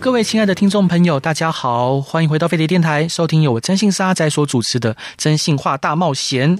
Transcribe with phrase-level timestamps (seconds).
[0.00, 6.56] 各位亲爱的听众朋友，大家好，欢迎回到飞碟电台，收听由我征信沙仔所主持的《真信话大冒险》。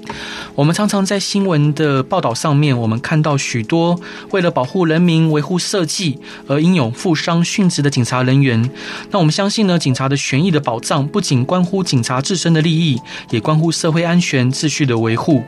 [0.55, 3.99] 我们常常在新闻的报道上面，我们看到许多
[4.31, 8.71] 为了保护人民、维护社稷而英勇负伤殉职的警察人员。
[9.11, 13.01] 那我们相信呢，警察的权益的保障不仅关乎警察自身的利益，
[13.31, 15.43] 也关乎社会安全秩序的维护。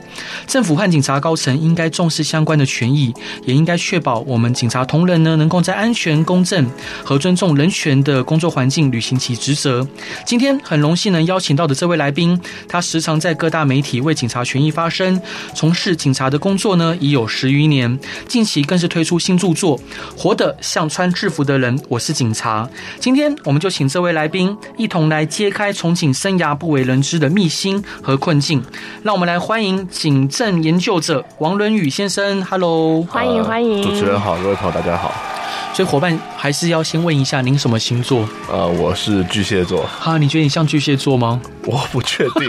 [0.47, 3.13] 政府和警察高层应该重视相关的权益，
[3.45, 6.67] 也应该确保我们警察同仁呢，能够在安全、公正
[7.05, 9.87] 和尊重人权的工作环境履行其职责。
[10.25, 15.21] 今天很荣幸能邀请到的这位来宾，他时常在各大媒体为警察权益发声，
[15.55, 17.99] 从事警察的工作呢已有十余年。
[18.29, 19.79] 近期更是推出新著作
[20.17, 22.69] 《活得像穿制服的人》，我是警察。
[23.01, 28.63] 今天我们就请这位来宾一同来揭开从警生涯不为人知的秘辛和困境。
[29.03, 32.45] 让我们来欢迎警政研究者王伦宇先生。
[32.45, 35.32] Hello，欢迎欢迎，主持人好，各位朋友大家好。
[35.73, 38.29] 所以伙伴还是要先问一下您什么星座？
[38.51, 39.87] 呃，我是巨蟹座。
[39.87, 41.41] 哈，你觉得你像巨蟹座吗？
[41.65, 42.47] 我不确定。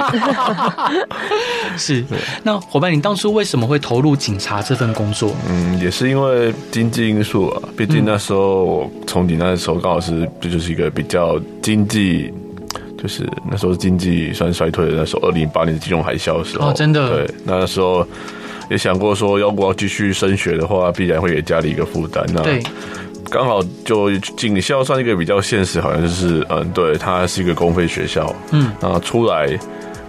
[1.78, 2.04] 是。
[2.44, 5.34] 那伙伴，你当初为什么会投入警察这份工作？
[5.48, 7.62] 嗯，也是因为经济因素啊。
[7.78, 12.34] 毕竟那时候我从警那时候刚好是这就是一个比较经济，
[13.02, 16.68] 就是那时候经济算衰退的那时候，二零零八年金融海啸的时候。
[16.68, 17.10] 哦，真的。
[17.10, 18.06] 对，那时候
[18.70, 22.22] 也想过说，要不要继续升学的话，必然会给家里一个负担。
[22.34, 22.62] 那对。
[23.30, 29.50] 刚好就警校算一个比较现实，好像就是嗯，对，它是一个公费学校，嗯，那出来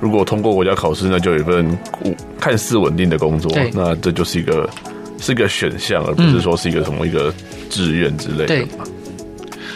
[0.01, 1.79] 如果通过国家考试，那就有一份
[2.39, 4.69] 看似稳定的工作，那这就是一个
[5.19, 7.33] 是一个选项，而不是说是一个什么一个
[7.71, 8.47] 志愿之类的。
[8.47, 8.69] 对，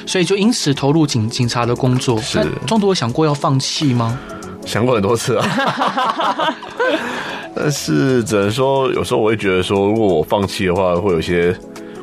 [0.05, 2.19] 所以就因此投入警警察的工作。
[2.21, 4.19] 是，中途有想过要放弃吗？
[4.67, 6.55] 想过很多次啊，
[7.57, 11.57] 但是只能说有时候我会觉得说，如果我放弃的话，会有些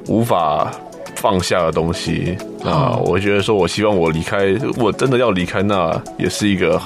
[0.08, 0.72] 无法。
[1.16, 6.80] 放下的东西，啊我觉得说，我希望我离开，我真的要离开，那也是一个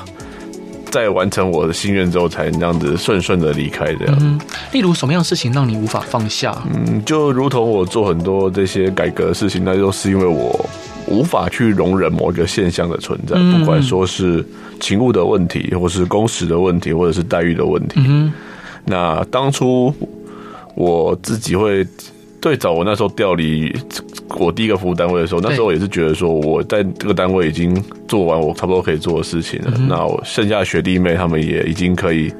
[0.89, 4.17] 在完成我的心愿之后，才这样子顺顺的离开这样。
[4.21, 4.39] 嗯，
[4.71, 6.55] 例如什么样的事情让你无法放下？
[6.73, 10.65] 嗯，就如同我做很多这些改革的事情，那就是因为我
[11.07, 14.45] 无法去容忍某一个现象的存在，不管说是
[14.79, 17.99] 勤务的问题，或是工时的问题，或者是待遇的问题。
[18.07, 18.31] 嗯，
[18.85, 19.93] 那当初
[20.75, 21.85] 我自己会。
[22.41, 23.69] 最早我那时候调离
[24.37, 32.31] 我第一个服务单位的时候，那时候也是觉得说我在这个单位已经做完我差不多可以做的事情了，那我剩下的学弟妹他们也已经可以。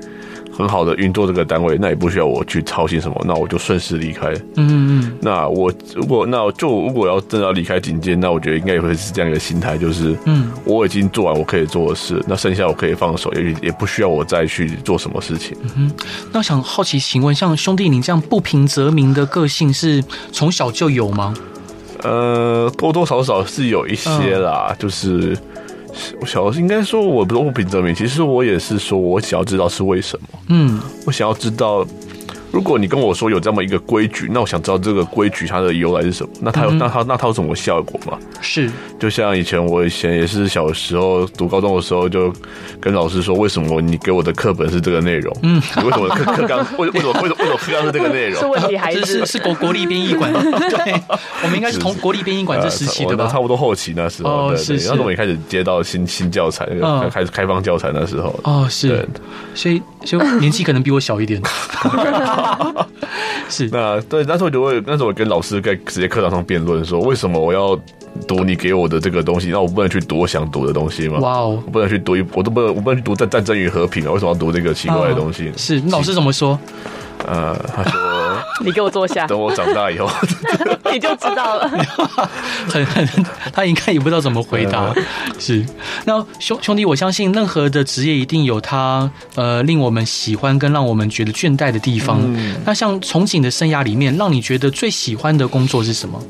[0.52, 4.34] 很好的运作这个单位，那也不需要我去操心什么，那我就顺势离开。
[4.58, 5.18] 嗯嗯。
[5.22, 15.56] 那我如果那就如果要真的要离开警界，那我觉得应该也会是这样一个心态，就是嗯，我已经做完我可以做的事，那剩下我可以放手，也也不需要我再去做什么事情。
[15.78, 15.90] 嗯，
[16.34, 21.34] 那我想好奇请问，像兄弟你这样不平则鸣的个性是从小就有吗？
[22.04, 25.38] 呃，多多少少是有一些啦，嗯、就是。
[26.22, 30.28] 我小应该说，我不是不平证明，其实我也是说，我想要知道是为什么。
[30.48, 31.86] 嗯，我想要知道。
[32.52, 36.30] 如果你跟我说有这么一个规矩，那我想知道这个规矩它的由来是什么？
[36.42, 38.18] 那它有、嗯、那它那它有什么效果吗？
[38.42, 42.34] 是，就像以前我以前也是小时候读高中的时候，就
[42.80, 45.36] 跟老师说，为什么你给我的课本是这个内容？
[45.44, 48.40] 嗯，你为什么课课纲 为为什么为什么为什么课纲是这个内容？
[48.40, 50.32] 是问题还是是是国国立编译馆？
[50.34, 51.02] 对，
[51.44, 53.28] 我们应该是从国立编译馆这时期的吧？
[53.28, 58.38] 差不多后期那时候，哦、对，对，对，然后我们也开始接到新新教材，那个开始开放教材那时候。
[58.44, 59.08] 哦，是，
[59.54, 61.40] 所以所以年纪可能比我小一点。
[63.50, 67.80] 是那对，那时候我就会，那时候我跟老师在直接课堂上辩论说，为什么我要
[68.28, 69.50] 读你给我的这个东西？
[69.50, 71.20] 那我不能去读我想读的东西吗？
[71.20, 74.12] 哇哦，我不能去读一，我都不能，我不能去读《战战争与和平》啊？
[74.12, 75.52] 为什么要读这个奇怪的东西？
[75.58, 76.60] 是老师怎么说？
[77.26, 78.19] 呃，他说。
[78.64, 79.26] 你给我坐下。
[79.28, 80.10] 等我长大以后，
[80.92, 81.70] 你就知道了。
[82.70, 83.08] 很 很，
[83.54, 84.94] 他应该也不知道怎么回答。
[85.38, 85.66] 是，
[86.06, 92.20] 那兄兄弟，我相信任何的职业一定有他呃令我们喜欢跟让我们觉得倦怠的地方。
[92.24, 96.22] 嗯、那像从警的生涯里面，让你觉得最喜欢的工作是什么？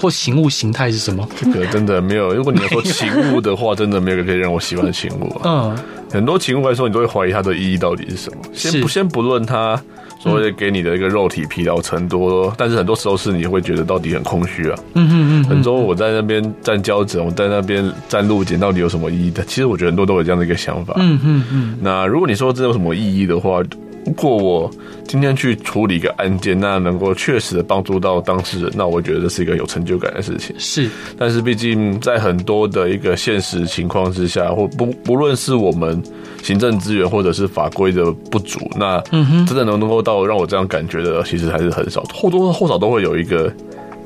[0.00, 1.26] 或勤务形态是什么？
[1.40, 2.34] 这个真的没有。
[2.34, 5.40] 如果你要说勤务的话，真的没有一个可以让我喜欢的勤务。
[5.44, 5.76] 嗯，
[6.10, 8.38] 很多勤务来说，你都会怀疑它的意义到底是什么。
[8.52, 9.80] 先不先不论它。
[10.22, 14.78] 所谓给你的一个肉体疲劳程度，但是很多时候是你会觉得到底很空虚啊。
[14.94, 19.44] 嗯嗯嗯，很多我在那边站交警，我在那边站路检，到底有什么意义的？
[19.44, 20.94] 其实我觉得很多都有这样的一个想法。
[20.98, 21.78] 嗯嗯嗯。
[21.80, 23.60] 那如果你说这有什么意义的话，
[24.12, 24.70] 如果我
[25.08, 30.54] 今天去处理一个案件，那能够确实的帮助到当事人，那我觉得这是一个有成就感的事情。
[30.58, 36.02] 是，但是毕竟在很多的一个现实情况之下，或不不论是我们
[36.42, 39.00] 行政资源或者是法规的不足，那
[39.46, 43.50] 真的能能够到让我这样感觉的，其实还是很少，或多或少都会有一个。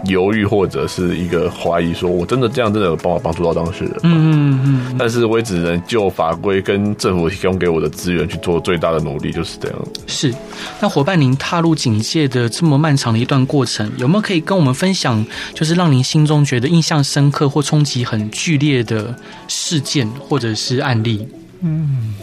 [0.09, 4.01] 犹豫或者是一个怀疑，说我真的这样真的有办法帮助到当事人吗？
[4.05, 4.97] 嗯嗯嗯。
[4.99, 9.79] 但是我也只能就法规跟政府提供给我的资源去做最大的努力，就是这样。
[10.07, 10.35] 是。
[10.81, 15.25] 那伙伴，您踏入警界的这么漫长的一段过程，有没有可以跟我们分享，
[15.55, 19.15] 就是让您心中觉得印象深刻或冲击很剧烈的
[19.49, 21.27] 事件或者是案例？
[21.61, 22.15] 嗯，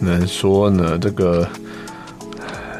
[0.00, 1.48] 能说呢，这个。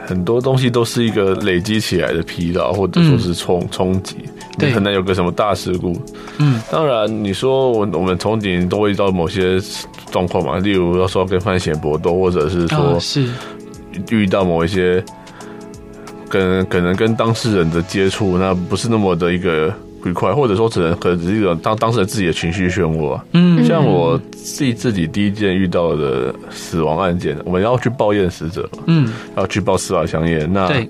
[0.07, 4.17] 很多东西都是一个累积起来的疲劳，或者说是冲冲击，
[4.59, 5.97] 你很难有个什么大事故。
[6.39, 9.59] 嗯，当然，你说我我们从警都会遇到某些
[10.11, 13.29] 状况嘛，例如要说跟犯嫌搏斗，或者是说是
[14.11, 15.03] 遇到某一些
[16.29, 19.73] 跟可能跟当事人的接触，那不是那么的一个。
[20.05, 23.21] 愉快，或者说只能可能只是一种当当事人自己的情绪漩涡。
[23.33, 30.51] 嗯，像我自己自己第一件遇到的死亡案件，我们要去报验死者，嗯，要去报司法相验。
[30.51, 30.89] 那对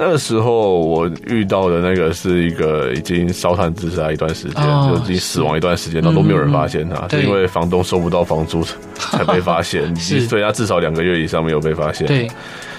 [0.00, 8.64] 那个时候我遇到的那个是一个已经烧炭自杀一段时间，哦、就已经死亡一段时间，那都没有人发现他，是因为房东收不到房租
[8.96, 9.94] 才被发现，
[10.26, 12.06] 所以他至少两个月以上没有被发现。
[12.06, 12.26] 对。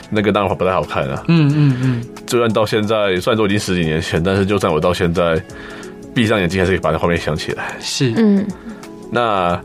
[0.10, 1.24] 那个当然不太好看啊。
[1.28, 2.04] 嗯嗯嗯。
[2.26, 5.40] 就算到现在，虽然说已经十几年前，但是就算我到现在，
[6.16, 7.76] 闭上眼睛还是可以把那画面想起来。
[7.80, 8.12] 是。
[8.18, 8.44] 嗯。
[9.12, 9.62] 那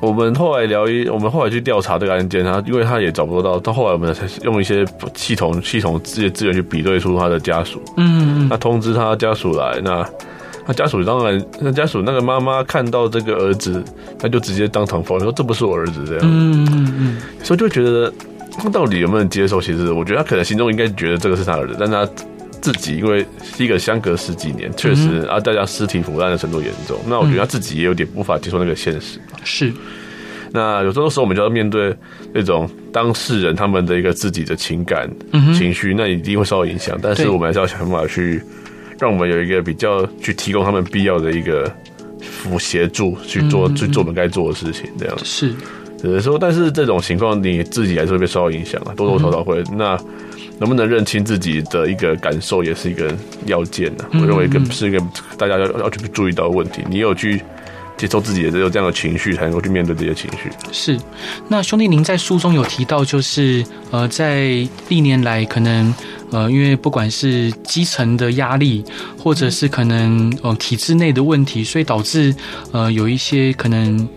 [0.00, 4.84] 我们后来聊一，我们后来去调查这个案件，他因为他也找不到，到后来我们才用一些
[5.14, 7.82] 系统系统这些资源去比对出他的家属。
[7.96, 8.48] 嗯嗯。
[8.48, 10.08] 那通知他家属来，那
[10.66, 13.82] 他家属当然，那家属那个妈妈看到这个儿子，
[14.18, 16.20] 他就直接当场否认说这不是我儿子这样。
[16.24, 17.18] 嗯嗯嗯。
[17.42, 18.12] 所以就觉得。
[18.60, 19.60] 他到底有没有接受？
[19.60, 22.04] 其实我觉得他可能心中应该觉得这个是他儿子，但他
[22.60, 23.24] 自己因为
[23.56, 29.18] 第一个相隔十几年，确实啊，大家尸体腐烂的程度严重，那我觉得他自己也有点无法接受那个现实。
[29.44, 29.72] 是。
[30.50, 31.94] 那有时候时候我们就要面对
[32.32, 35.06] 那种当事人他们的一个自己的情感
[35.54, 36.98] 情绪，那一定会受到影响。
[37.02, 38.42] 但是我们还是要想办法去
[38.98, 41.70] 让我们有一个比较去提供他们必要的一个
[42.22, 45.52] 辅协助去做去做我们该做的事情，这样是。
[46.00, 49.62] 只是说，但是这种情况你自己还是会被受到影响啊，多多少少会。
[49.76, 49.98] 那
[50.60, 53.12] 能不能认清自己的一个感受，也是一个
[53.46, 54.04] 要件呢？
[54.14, 55.00] 我认为，跟是一个
[55.36, 56.82] 大家要要去注意到的问题。
[56.88, 57.42] 你有去
[57.96, 60.50] 接受自己的这有这样的情绪，才能够去面对这些情绪。
[60.70, 60.96] 是。
[61.48, 65.92] 那兄弟，您在书中有提到，就是呃，在历年来，可能
[66.30, 68.84] 呃，因为不管是基层的压力，
[69.18, 72.34] 或者是可能呃体制内的问题，所以导致
[72.70, 74.08] 呃有一些可能。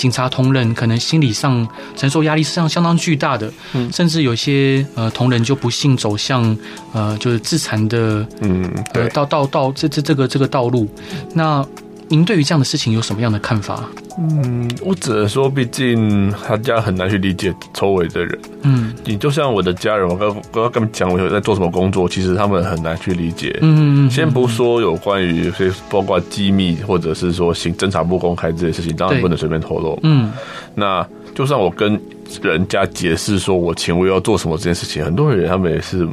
[0.00, 6.56] 警察同仁可能心理上承受压力是上相当巨大的，嗯，甚至有些呃同仁就不幸走向
[6.94, 8.64] 呃就是自残的，嗯，
[8.94, 10.88] 呃到到到这这这个这个道路，
[11.34, 11.66] 那。
[12.10, 13.88] 您对于这样的事情有什么样的看法？
[14.18, 18.38] 嗯，我只能说，毕竟他家很难去理解周围的人。
[18.62, 23.56] 嗯，你就像我的家人，我刚刚刚跟他们讲，我有在做什么工作，其实他们很难去理解。
[23.62, 24.10] 嗯嗯。
[24.10, 29.96] 先不说有关于些包括机密或者是说行侦查不公开这些事情，当然不能随便透露。
[30.02, 30.32] 嗯。
[30.74, 31.98] 那就算我跟
[32.42, 36.08] 人家解释说我请我要做什么这件事情，很多人他们也是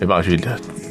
[0.00, 0.38] 没办法去。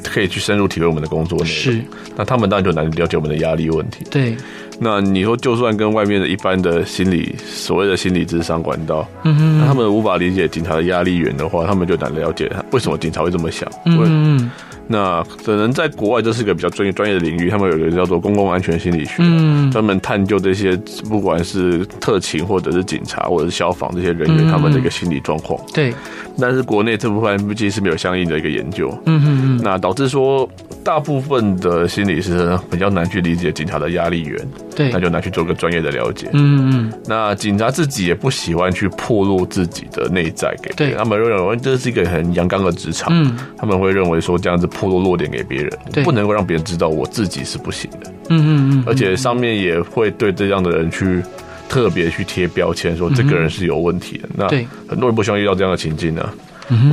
[0.02, 1.82] 可以去深入体会我们的工作内容，是。
[2.16, 4.04] 那他们当然就难了解我们的压力问题。
[4.10, 4.36] 对。
[4.80, 13.70] 那你说，就算跟外面的一般的心理所谓的心理智商管道，嗯哼，那他们无法理解警察的压力源的话，他们就难了解为什么警察会这么想。
[13.86, 14.52] 嗯嗯。
[14.88, 20.76] 那可能在国外这是一个比较专业专业的领域，他们有一个叫做公共安全心理学，嗯，专门探究这些
[21.08, 25.60] 不管是特勤或者是警察或者是消防这些人员他们的一个心理状况。
[25.72, 25.94] 对。
[26.40, 30.50] 但是国内这部分其实是没有相应的一个研究，嗯嗯嗯，那导致说
[30.84, 51.22] 大部分的心理师比较难去理解警察的压力源，对，那就难去做个专业的了解，嗯嗯，那警察自己也不喜欢去暴露自己的内在给别人，他们认为这是一个很阳刚的职场，嗯，他们会认为说这样子暴露弱点给别人，对，不能够让别人知道我自己是不行的，嗯嗯嗯，而且上面也会对这样的人去。
[51.70, 54.28] 特别去贴标签，说这个人是有问题的。
[54.36, 54.48] 那
[54.88, 56.34] 很多人不希望遇到这样的情境呢、啊。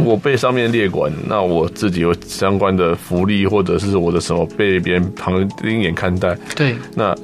[0.05, 6.35] 我被上面列管，那我自己有相关的福利，或者是我的什么被别人旁另眼看待。
[6.55, 7.15] 对，那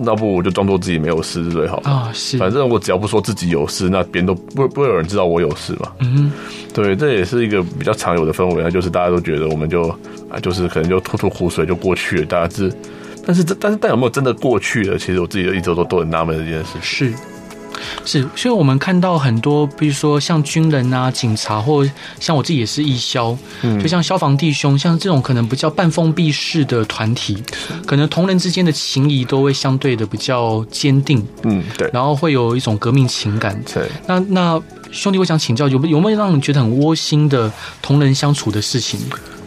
[0.00, 2.10] 那不我就装作自己没有事是最好啊。
[2.12, 5.92] 是，反正我只要不说自己有事，那别人都不不会有人知道我有事嘛。
[6.00, 6.32] 嗯哼，
[6.74, 9.88] 对，这也是一个比较常有的氛围，那就是大家都觉得我们就
[10.28, 12.72] 啊，就是可能就吐吐苦水就过去了，大家是，
[13.30, 14.98] 但是这但是但有没有真的过去了？
[14.98, 16.70] 其实我自己一直都都很纳闷这件事。
[16.82, 17.14] 是。
[18.04, 27.40] 是，所以我们看到很多，比如说像军人啊、警察，或像我自己也是义消，嗯，就像消防弟兄，像这种可能比较半封闭式的团体，
[27.86, 33.58] 可能同人之间的情谊都会相对的比较坚定，嗯，对，然后会有一种革命情感。
[33.72, 34.60] 对，那那
[34.90, 38.98] 兄弟，我想请教，有有没有让你觉得很窝心的同人相处的事情？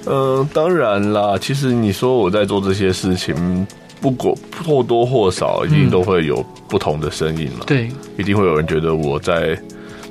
[0.06, 3.66] 呃，当然啦，其实你说我在做这些事情。
[4.02, 7.64] 不过或多或少，一定都会有不同的声音了。
[7.66, 9.58] 对，一定会有人觉得我在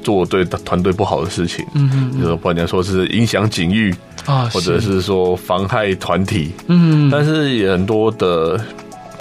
[0.02, 1.62] 做对团队不好的事情。
[1.74, 3.94] 嗯嗯，就是不管说是影响警誉
[4.24, 6.52] 啊，或者是说妨害团体。
[6.68, 8.58] 嗯，但是也很多的。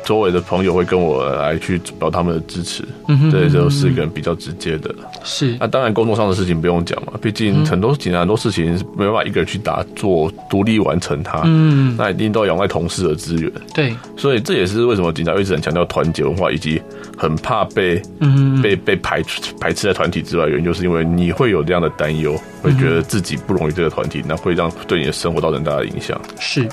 [0.03, 4.93] 周围的朋友会跟我来去表他们的支持，嗯，对，就是一个比较直接的。
[5.23, 13.51] 是，那当然工作上的事情不用讲嘛，毕竟很多警察很多事情是没办法一个人去打做独立完成它，嗯，那一定都要仰赖同事的资源。
[13.73, 16.81] 对，所以这也是为什么警察一直很强调团结文化，以及
[17.17, 19.21] 很怕被嗯被被排
[19.59, 26.19] 排斥在团体之外，原因就是因为你会有这样的担忧，会觉得自己不融入这个团体，那会让对你的生活造成很大的影响。
[26.39, 26.67] 是。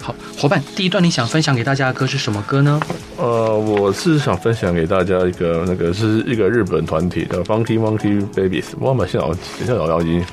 [0.00, 2.80] 好，伙伴，第一段你想分享给大家的歌是什么歌呢？
[3.16, 8.64] 呃，我是想分享给大家一个那个是一个日本团体的 Funky Monkey Babies。
[8.78, 10.24] 我们现在好像现在好像已经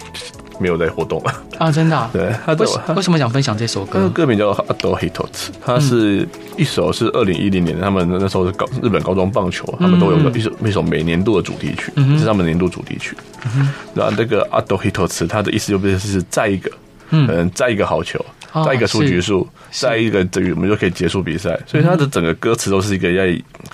[0.59, 2.09] 没有在活动了啊，真的、啊？
[2.13, 4.01] 对，他为为什么想分享这首歌？
[4.01, 13.15] 歌歌名叫做 Ado Hitotsu，它是一首是二零一零年他们那时候是高日本高中棒球，他们都有一首一首每年度的主题曲，嗯、是他们年度主题曲。
[13.55, 16.71] 嗯、然后那个 Ado Hitotsu，它的意思就变成是再一个，
[17.09, 18.23] 嗯，再一个好球。
[18.65, 21.57] 再一个出局数，再一个这个我们就可以结束比赛。
[21.65, 23.23] 所以他的整个歌词都是一个要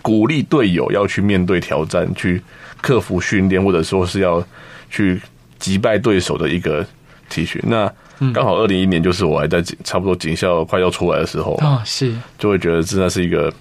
[0.03, 2.41] 鼓励队友要去面对挑战，去
[2.81, 4.45] 克服训练，或者说是要
[4.91, 5.19] 去
[5.57, 6.85] 击败对手的一个
[7.27, 7.59] T 恤。
[7.63, 7.91] 那
[8.33, 13.51] 刚好二零一一年就是我还在差不多警校快要出来的时候啊，是就会觉得真的是一个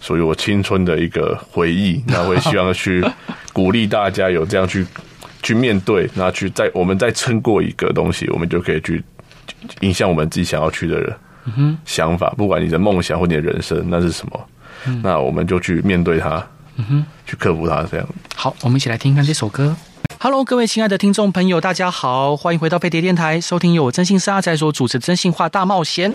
[0.00, 2.02] 属于我青春的一个回忆。
[2.06, 3.04] 那我也希望去
[3.52, 4.86] 鼓励大家有这样去
[5.42, 9.02] 去面对，那去再我们再撑过一个东西，我们就可以去。
[9.80, 11.16] 影响我们自己想要去的人
[11.56, 14.46] 嗯想法，不管你的梦想或你的人生，那是什么？
[15.02, 16.44] 那我们就去面对它，
[16.76, 18.06] 嗯去克服它，这样。
[18.34, 19.76] 好，我们一起来听一看这首歌。
[20.18, 26.12] Hello，各位亲爱的听众朋友，大家好，欢迎回到飞碟电台，收听由我征信社阿宅所主持的《征信话大冒险》。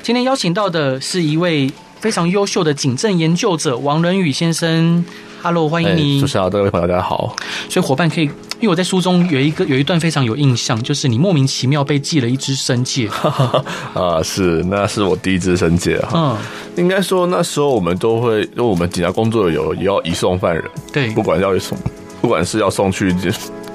[0.00, 1.68] 今天邀请到的是一位
[1.98, 5.04] 非常优秀的警政研究者王仁宇先生。
[5.42, 6.20] Hello，欢迎你。
[6.20, 7.34] 主持人好，各位朋友，大家好。
[7.68, 8.30] 所以伙伴可以，
[8.60, 13.08] 因为我在书中有一个有一段非常有印象，就是你莫名其妙被寄了一支申诫。
[13.94, 16.10] 啊，是，那是我第一只生戒哈。
[16.14, 16.36] 嗯，
[16.76, 21.78] 应该说那时候我们都会，因为我们警察工作有也要移送犯人，对，不管要送，
[22.20, 23.14] 不管是要送去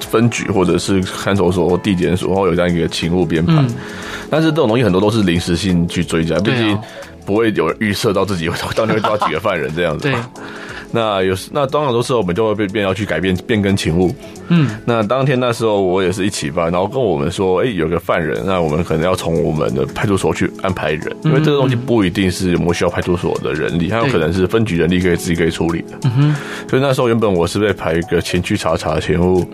[0.00, 3.54] 分局或者是看守所或地检所，然后有这样一个勤务编排。
[3.54, 3.74] 嗯，
[4.28, 6.78] 但是这种东西很多都是临时性去追加，毕竟
[7.24, 10.10] 不会有人预测到自己会到底会抓几个犯人这样子。
[10.10, 10.14] 对。
[10.94, 14.14] 那有时，那当然有时候我们就会被变要去改变变更勤务。
[14.46, 25.98] 嗯，那当天那时候我也是一起吧，然后跟我们说，哎、欸，有个犯人，那我们可能要从我们的派出所去安排人，因为这个东西不一定是我们需要派出所的人力，它有可能是分局人力可以自己可以处理的。
[26.04, 26.36] 嗯哼，
[26.68, 29.44] 所以那时候原本我是被排一个前去查查勤务，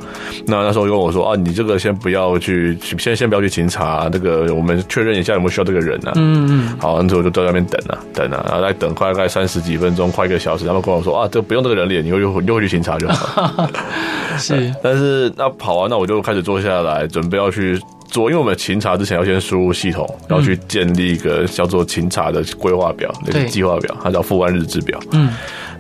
[0.45, 6.13] 那那时候跟我说啊，你这个先不要去，先先不要去勤查，这个我们确认一下有没有需要这个人啊。
[6.17, 11.30] 嗯嗯，好，那时候我就在那边等啊等啊，然后再等快大概三十几分钟，快一个小时，他们跟我说啊。
[11.31, 13.69] 就不用这个人脸，你就又又会去巡查就好。
[14.37, 24.99] 是，但是那跑完，那我就开始坐下来，准备要去做，因为我们勤查之前要先输入系统，然后去建立一个叫做勤查的规划表，那个计划表，它叫复案日志表。
[25.13, 25.29] 嗯，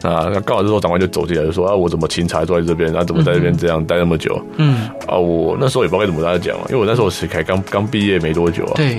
[0.02, 4.40] 啊，刚好这时候长官就走进来就说啊，我怎么勤查坐在这边，啊，怎么在这边这样待那么久？
[4.56, 8.72] 嗯，啊，我那时候也不知道该怎么跟他讲嘛，因为我那时候是才刚刚毕业没多久啊。
[8.76, 8.96] 对。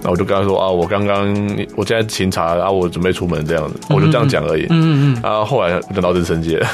[0.00, 1.34] 那我就跟他说啊，我刚刚
[1.74, 4.64] 我现在勤查啊，我准备出门这样子，我就这样讲而已。
[4.70, 5.22] 嗯嗯嗯。
[5.28, 6.64] 啊，后来等到这申诫，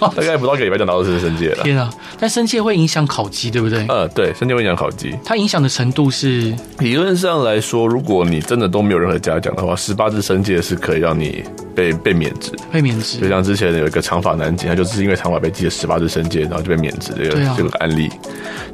[0.16, 1.62] 大概不到一个礼拜就拿到这申诫了。
[1.62, 1.92] 天啊！
[2.18, 3.84] 但申诫会影响考绩，对不对？
[3.88, 5.14] 呃，对，申诫会影响考绩。
[5.24, 11.42] 它影响的程度是，理论上来说，如果你真的都没有任何嘉奖的话，十八支申诫是可以让你
[11.74, 13.18] 被被免职，被免职。
[13.18, 18.10] 就像之前有一个长发男警，他就是因为长发被记了十八支申诫，然后就被免职这个这个案例。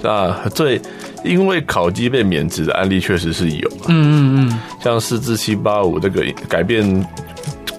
[0.02, 0.80] 那，最
[1.24, 3.68] 因为考鸡被免职的案例确实是有。
[3.88, 4.60] 嗯嗯嗯。
[4.82, 7.06] 像四至七八五这个改变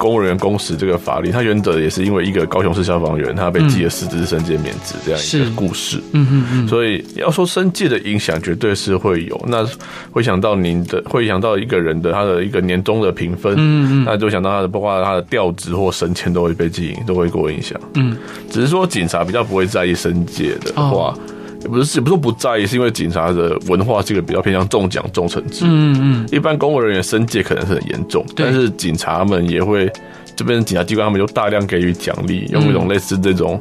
[0.02, 6.02] 公务人员工时这个法律，它原则也是因为一个高雄市消防员他被记了失职申诫免职这样一个故事。
[6.10, 6.66] 嗯嗯嗯。
[6.66, 9.40] 所以要说申诫的影响，绝对是会有。
[9.46, 9.64] 那
[10.10, 13.54] 会想到您的，会想到一个人的他的一个年终的评分。
[13.56, 14.04] 嗯嗯。
[14.04, 17.80] 那就想到他的，包括他的调职或升迁都会被记，都会给我影响。
[17.94, 18.16] 嗯。
[18.50, 21.14] 只是说警察比较不会在意申诫的话。
[21.14, 21.18] 哦
[21.62, 25.64] 也不是，也不是说不在意，是因为警察的文化这个比较偏向重奖重惩制。
[25.64, 29.90] 嗯嗯，一般公务人员申诫可能是很严重，但是警察们也会，
[30.34, 33.58] 这边警察机关他们就大量给予奖励，用一种类似这种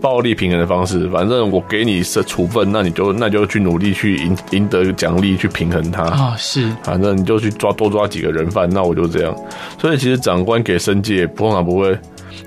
[0.00, 1.08] 暴力平衡的方式。
[1.08, 6.34] 反正我给你是处分，那你就那就去努力去赢赢得奖励去平衡它啊。
[6.38, 9.34] 是，反正你就去抓多抓几个人犯，那我就这样。
[9.78, 11.96] 所以其实长官给申诫，通常不会。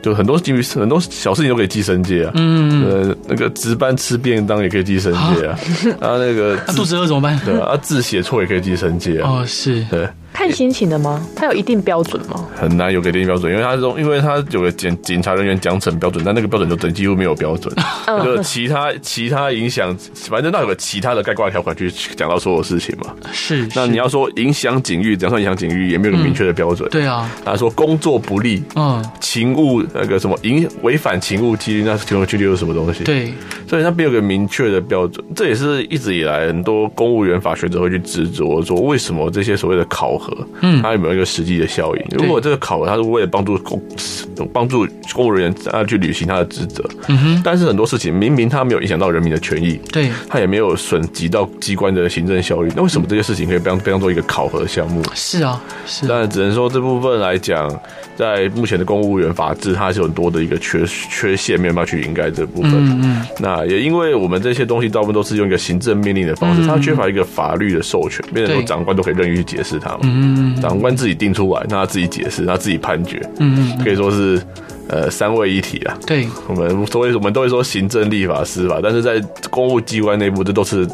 [0.01, 0.37] 就很多
[0.75, 5.59] 很多小事情都可以寄生界啊，嗯，呃，那个值班吃便当也可以寄生界啊，
[5.99, 7.39] 啊，那个肚子饿怎么办？
[7.45, 9.29] 对啊，字写错也可以寄生界啊。
[9.29, 10.07] 哦，是，对。
[10.35, 11.25] 看心情的吗？
[11.33, 12.45] 他有一定标准吗？
[12.53, 17.73] 很难有个一定标准，因为他这种，因为他有个检警察人员奖惩标准，但那个标准就等几乎没有标准，
[18.21, 23.15] 就其他其他影响，反正那有个其他的概括条款去讲到所有事情嘛。
[23.31, 26.89] 是，那你要说影响警誉，怎样算影响警誉，也没有个明确的标准。
[26.89, 33.05] 对啊，他说工作不利，嗯，勤务那个什么影违反勤务纪律，那勤务纪律又是什么东西？
[33.05, 33.33] 对，
[33.69, 41.05] 所以那边有个明确的标准，这也是一直以来很多公务员法学者会去执着说，为什么这些所谓的考核，嗯，他有没。
[41.05, 42.03] 有一个实际的效应。
[42.17, 43.79] 如果这个考核，他是为了帮助公
[44.51, 47.41] 帮助公务人员啊去履行他的职责，嗯哼。
[47.43, 52.71] 但是很多事情明明他没有影响到人民的权益，对，他也没有损及到机关的行政效率。
[52.75, 55.03] 那为什么这些事情可以被当被当做一个考核项目？
[55.13, 56.07] 是啊，是。
[56.07, 57.69] 但只能说这部分来讲，
[58.15, 62.71] 在目前的公务员法制，它是有很多的一个缺缺陷，没有办法去掩盖这部分。
[62.73, 63.25] 嗯嗯。
[63.39, 69.99] 那也因为我们这些东西大部分都是用一个行政命令的方式，它缺乏一个法律的授权，变成说长官都可以任意去解释它嘛。
[70.03, 70.59] 嗯嗯。
[70.59, 70.95] 长官。
[70.95, 74.41] 自己定出来，让他自己解释，他自己判决，嗯嗯，可以说是
[74.87, 75.97] 呃三位一体啊。
[76.07, 80.87] 对，我们所以我们都会说行政、立法、司法，但是在公务机关内部，这都是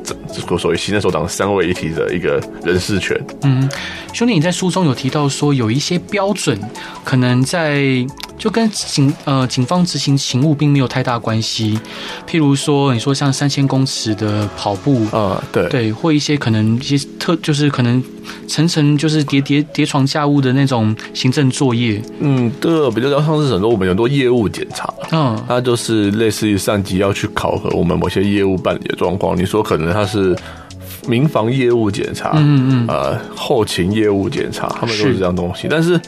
[0.57, 3.15] 所谓行政首长三位一体的一个人事权。
[3.43, 3.69] 嗯，
[4.11, 6.59] 兄弟，你在书中有提到说有一些标准，
[7.03, 8.03] 可能在。
[8.41, 11.79] 就跟警呃警方执行勤务并没有太大关系，
[12.27, 15.69] 譬如说你说像三千公尺的跑步呃，对。
[15.69, 18.03] 对，或一些可能一些特就是可能
[18.47, 30.35] 层层就是叠叠叠床架物的那种行政作业，嗯，这个比较像是很多我们很多业务检查，嗯，它就是类似于上级要去考核我们某些业务办理的状况，你说可能它是。
[31.07, 35.63] 民防业务检查，嗯嗯，呃，后勤业务检查，他们都是这样东西。
[35.63, 35.99] 是，但是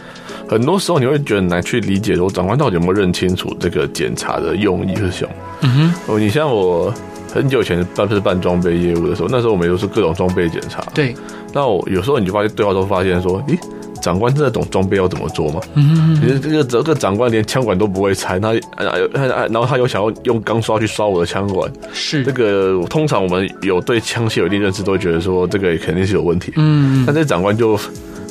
[0.47, 5.31] 很多时候你会觉得难去理解，说长官到底有没有认清楚这个检查的用意是什么？
[5.61, 6.93] 嗯哼，哦，你像我
[7.33, 10.81] 很久以前办是办装备业务的时候，那时候我们都是各种装备检查。
[10.93, 11.15] 对，
[11.53, 13.57] 那我有时候你就发现对话都发现说，咦。
[14.01, 15.61] 长官真的懂装备要怎么做吗？
[15.75, 26.51] 嗯，其实这个这个长官连枪管都不会拆，他然后他又想要用钢刷去刷我的枪管，是这个通常我们有对枪械有一定认识，都会觉得说这个肯定是有问题。
[26.57, 27.79] 嗯，但这长官就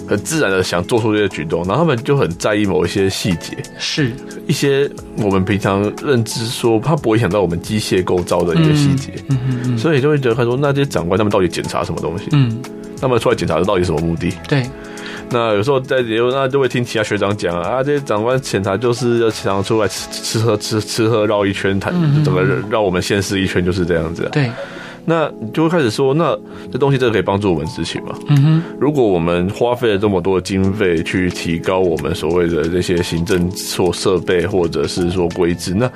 [0.06, 4.12] 很自然的想做出这些举动，然后他们就很在意某一些细节，是
[4.46, 4.88] 一些
[5.18, 12.26] 我们平常认知说他不会想到我们机械构造的一些细节，嗯嗯，所以就会觉得他说那这些长官他们到底检查什么东西？
[12.32, 12.60] 嗯，
[13.00, 14.32] 他们出来检查的到底什么目的？
[14.48, 14.64] 对。
[15.34, 21.90] 那有时候在也有，那就会听其他学长讲啊，啊，这些长官检查就是要经常出来吃吃喝吃吃喝绕一圈，他
[22.22, 24.28] 怎么绕我们县市一圈就是这样子啊。
[24.30, 24.50] 对，
[25.04, 26.38] 那你就会开始说，那
[26.70, 28.14] 这东西真的可以帮助我们执行吗？
[28.28, 35.90] 嗯哼，如果我们花费了这么多的经费去提高我们所谓的这些行政措设备或者是说规制，那。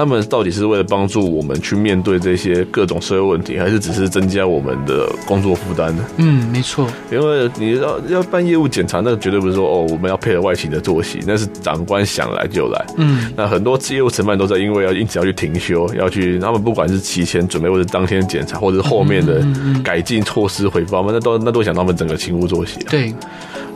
[0.00, 6.02] 他们到底是为了帮助我们去面对这些各种社会问题，还是只是增加我们的工作负担呢？
[6.16, 6.86] 嗯，没错。
[7.12, 12.86] 因为你要要办业务检查，那绝对不是说哦，我们要配合外勤的作息，那是长官想来就来。
[12.96, 19.44] 嗯，那很多业务承办都在因为要因此要去停休，要去他们不管是提前准备，或者当天检查，或者是后面的
[19.84, 22.78] 改进措施回报嘛，那都那都想他们整个勤务作息。
[22.88, 23.12] 对，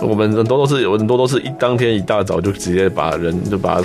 [0.01, 3.83] 我们很多都是有很多都是一当天一大早就直接把人就把。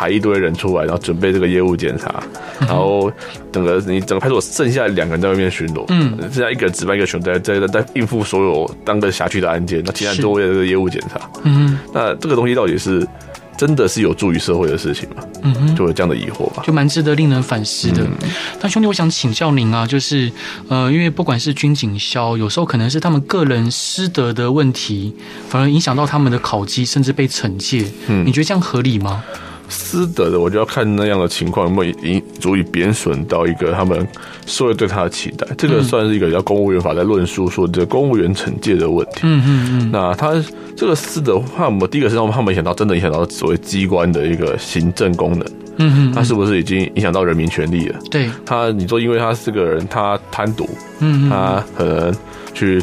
[0.00, 2.22] 排一堆人出来，然后准备这个业务检查，
[2.60, 3.12] 然后
[3.52, 13.06] 整个你整个派出所剩下两个人在外面巡逻，嗯，剩下一个人值班，一个巡在在在应付所有当个辖区的案件，那其他人都为了这个业务检查，嗯，那这个东西到底是
[13.58, 15.16] 真的是有助于社会的事情吗？
[15.42, 18.06] 嗯哼，就有这样的疑惑吧，就蛮值得令人反思的。
[18.58, 20.32] 但兄弟，我想请教您啊，就是
[20.68, 25.14] 呃，因为不管是军警消，有时候可能是他们个人师德的问题，
[25.50, 27.84] 反而影响到他们的考绩，甚至被惩戒。
[28.06, 29.22] 嗯，你觉得这样合理吗？
[29.70, 34.06] 私德的，我就要看那样的情况有没有已足以贬损到一个他们
[34.44, 35.46] 社会对他的期待。
[35.56, 39.20] 这个算是一个叫公务员法在论述说这公务员惩戒的问题。
[39.22, 39.90] 嗯嗯嗯。
[39.92, 40.34] 那他
[40.76, 45.40] 这个私德，话，我们第一个是让他们影响到真的影响到所谓机关的一个行政功能。
[45.78, 46.12] 嗯嗯。
[46.12, 47.98] 他是不是已经影响到人民权利了？
[48.10, 48.28] 对。
[48.44, 50.66] 他，你说因为他是个人，他贪渎，
[50.98, 52.14] 嗯，他可能
[52.52, 52.82] 去。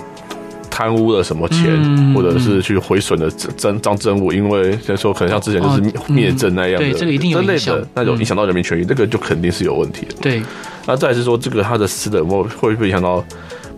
[0.77, 10.13] 贪污了什么钱，嗯、或者是去毁损了真赃赃物，因为先说可能像之前就是灭证那样的，对这个一定有影响，那种影响到人民权益，这、嗯、个就肯定是有问题的。
[10.21, 10.43] 对，
[10.85, 13.25] 那再是说这个他的私德会会不会影响到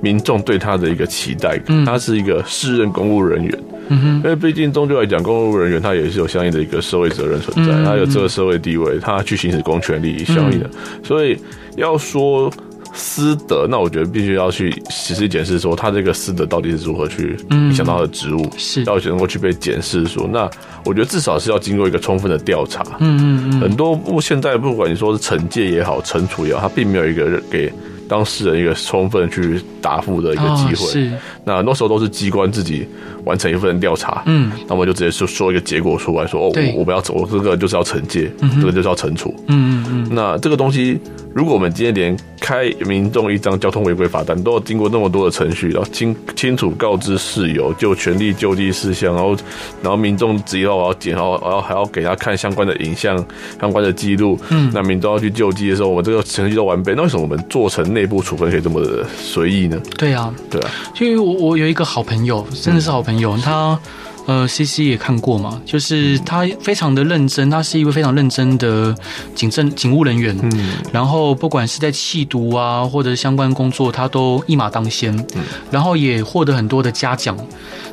[0.01, 1.57] 民众对他的一个期待？
[1.67, 11.37] 嗯，他是一个适任公务人员，嗯哼，因为毕竟终究来讲，公务人员他也是有相应的一个社会责任存在，嗯、他有这个社会地位，他去行使公权力相应的，嗯、所以
[11.77, 12.51] 要说。
[12.93, 20.05] 私德，那我觉得必须要去实时检视，说他这个私德到底是如何去影响到他的职务，是要能够去被检视。
[20.05, 20.49] 说，那
[20.85, 22.83] 我觉得至少是要经过一个充分的调查。
[22.99, 27.71] 嗯嗯嗯，很多不现在不管你说是惩戒也好，惩处也好，他并没有一个人给
[28.07, 30.85] 当事人一个充分去答复的一个机会。
[30.85, 31.11] 哦、是，
[31.49, 32.87] 那很多时候都是机关自己
[33.25, 39.33] 完成一份调查，嗯，那么就直接说说一个结果出来说，哦，我我不要走，我这个就是要惩戒，嗯、这个就是要惩处。
[39.47, 40.99] 嗯嗯嗯，那这个东西。
[41.31, 49.35] 如果我们今天连开民众一张交通违规罚单都要经过那么多的程序，然后清清楚告知事由，就权利救济事项，然后
[49.83, 53.15] 然后民众只要我要检，然后然后还要给他看相关的影像、
[53.61, 59.79] 相关的记录，嗯，那民众要去救济的时候，我们这个程序都完备，那为什么我们做成内部处分可以这么的随意呢？
[59.99, 63.79] 对啊，对啊，因为我我有一个好朋友，真的是好朋友，嗯、他。
[64.25, 68.95] 呃，C C 也看过嘛，就是他非常的认真，他是一位非常认真的
[69.33, 70.37] 警政警务人员。
[70.39, 75.17] 嗯，然后不管是在缉毒啊，或者相关工作，他都一马当先。
[75.33, 77.35] 嗯，然后也获得很多的嘉奖。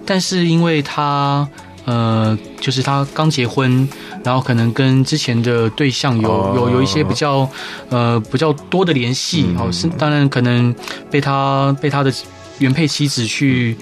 [0.04, 1.48] 但是因为他
[1.86, 3.88] 呃，就是他刚结婚，
[4.22, 7.48] 然后可能跟之前的对象有有有一些比较
[7.88, 10.74] 呃比较多的联系哦，是当然可能
[11.10, 12.12] 被他被他的
[12.58, 13.76] 原配妻子去，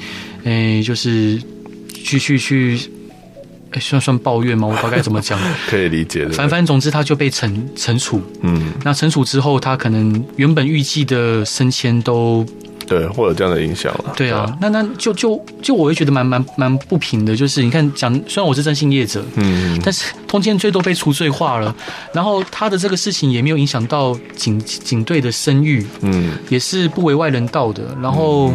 [0.45, 1.41] 诶，就是。
[2.07, 2.79] 去去去，
[3.71, 4.67] 哎，算算抱怨吗？
[4.69, 5.41] 我不知道该怎么讲。
[5.67, 6.33] 可以理解的。
[6.33, 8.21] 反反总之，他就被惩惩处。
[8.43, 12.45] 嗯，那惩处之后，他可能原本预计的升迁都
[12.87, 14.13] 对，会有这样的影响了。
[14.17, 17.35] 对啊，那那就就就我会觉得蛮蛮蛮不平的。
[17.35, 21.75] 就是你看，讲虽然我是征信业者，嗯，但是通奸罪都被除罪化了，
[22.13, 27.97] 然后他的这个事情也没有影响到警警队的声誉，嗯，也是不为外人道的。
[28.01, 28.53] 然后。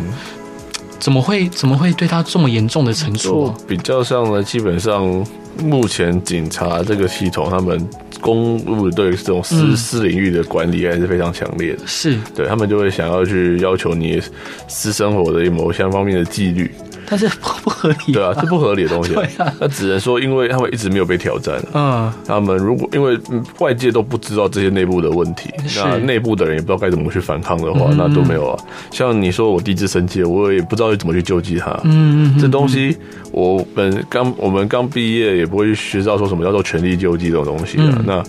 [0.99, 3.55] 嗯怎么会怎么会对他这么严重的惩处啊？
[3.65, 5.25] 比较上呢，基本上
[5.63, 7.87] 目前警察这个系统，他们
[8.19, 11.79] 公务对这种私、嗯、私领域的管理还是非常强烈的。
[11.87, 14.21] 是，对他们就会想要去要求你
[14.67, 16.69] 私生活的某些方面的纪律。
[17.09, 19.13] 但是不合理，对啊，是不合理的东西。
[19.13, 21.59] 对啊，那只能说，因为他们一直没有被挑战。
[21.73, 23.17] 嗯，他们如果因为
[23.59, 28.63] 外界都不知道这些内部的问题，那内部的人也不知道该怎么去反抗的话，那都没有啊。
[28.91, 31.77] 像你说我低智生气，我也不知道怎么去救济他。
[31.83, 32.95] 嗯，这东西
[33.31, 38.01] 我们刚我们刚毕业也不会去学到说什么叫做权力救济这种东西的。
[38.05, 38.23] 那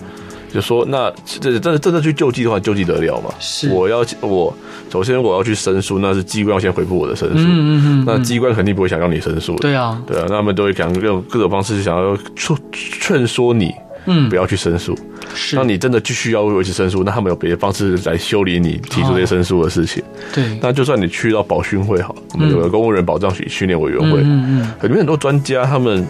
[0.53, 3.29] 就说，那这真的真的去救济的话，救济得了吗？
[3.39, 4.53] 是，我要我
[4.91, 7.35] 首先我要去申诉，那是机关要先回复我的申诉。
[7.37, 8.03] 嗯嗯嗯。
[8.05, 9.55] 那机关肯定不会想让你申诉。
[9.55, 13.73] 对啊，对啊，那他们都会想用各种方式想要劝劝说你，
[14.07, 14.93] 嗯，不要去申诉。
[15.33, 15.55] 是。
[15.55, 20.03] 那你真的继续要维持申诉，那他们有别的方式来修理你提出这些申诉的事情。
[20.33, 20.59] 对。
[20.61, 26.05] 那就算你去到保训会好，我们有个公务员保障训训练委员会，嗯嗯，里面很多专家他们。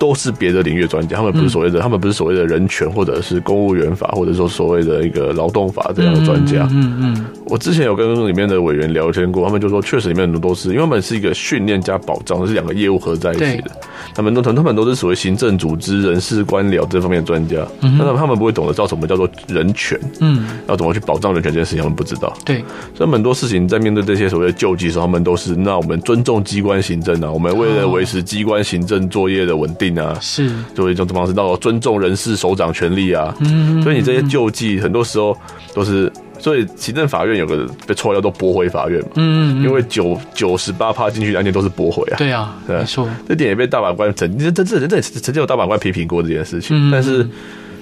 [0.00, 6.66] 都是别的领域专家，他们不是所谓的，嗯、他们不是所谓的人权，或者是公务员法，或者说所谓的一个劳动法这样的专家。
[6.72, 13.70] 嗯嗯，嗯，我之前有跟里面的委员聊天过，他们就说，确实里面很多都是，因为他们是一个训练加保障，是两个业务合在一起的。
[14.14, 22.34] 他们都他们都是所谓行政组织、人事官僚这方面的专家，但他们他们不会懂得叫什么叫做人权，嗯，要怎么去保障人权这件事情，他们不知道。
[22.42, 30.50] 对，所以很多事情在面对这些所谓的救济时候，他们都是那我们尊重机关行政啊，我们为了维持机关行政作业的稳定啊，是。
[30.74, 33.34] 就会用这种方式，到尊重人事首长权利啊。
[33.40, 35.36] 嗯，所以你这些救济很多时候
[35.74, 39.08] 都是，所以行政法院有个被错叫做驳回法院嘛。
[39.16, 42.16] 嗯，因为九九十八趴进去的案件都是驳回啊。
[42.18, 43.08] 对啊，没错。
[43.28, 47.26] 这点也被大法官曾这这这这曾经有大法官批评过这件事情，但是。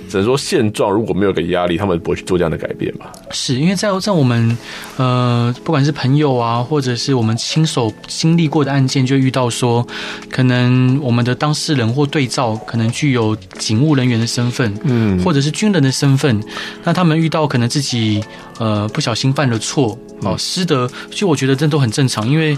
[0.08, 3.12] 只能说现状如果没有给压力，他们不会去做这样的改变吧？
[3.30, 4.56] 是因为在在我们
[4.96, 9.86] 呃，不管是朋友啊，或者是我们亲手经历过的案件，就遇到说，
[10.30, 16.42] 可能我们的当事人或对照可能具有警务人员的身份，嗯，或者是军人的身份，
[16.84, 18.22] 那他们遇到可能自己
[18.58, 22.56] 呃不小心犯了错，哦，师德，其实我觉得这都很正常，因为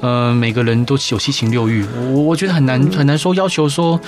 [0.00, 4.00] 呃，每个人都有七情六欲，我我觉得很难很难说要求说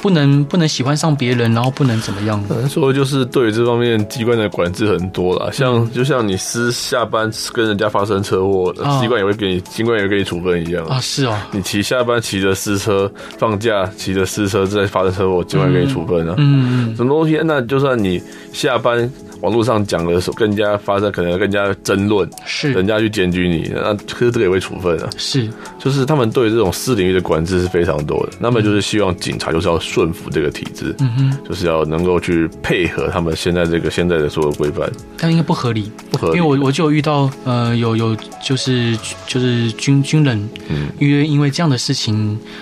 [0.00, 2.42] 不能不能喜欢上别人，然后不能怎么样。
[2.48, 11.00] 可能说就是对于这方面机关的管制很多啦，像就像你私下班跟人家发生车祸，机关也会给你，机关也会给你处分一样啊。
[11.00, 16.34] 是哦，你骑下班骑着私车放假骑着私车再发生车祸，机关给你处分啊。
[16.38, 17.40] 嗯嗯，什么东西？
[17.44, 18.22] 那就算你
[18.52, 19.10] 下班。
[19.42, 25.10] 网络上讲的时候，跟人家发生可能跟人家争论，是人家去检举你，那可是这个也会处分啊。
[25.18, 25.50] 是，
[25.80, 28.32] 就是他们对这种私领域的管制是非常多的。
[28.38, 34.88] 那么就是希望警察就是要顺服这个体制，嗯哼，就是要能够去配合他们现在这个现在的所有规范。
[35.18, 42.14] 但应该不合理，不合理，因为我我就有遇到呃有有就是就是军军人，嗯，因为因为这样的事情，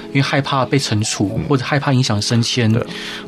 [0.08, 2.74] 因为害怕被惩处，嗯、或者害怕影响升迁，